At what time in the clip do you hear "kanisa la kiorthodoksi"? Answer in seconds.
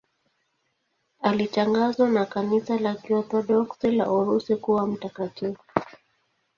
2.25-3.91